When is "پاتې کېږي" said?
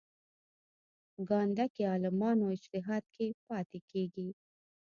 3.47-4.29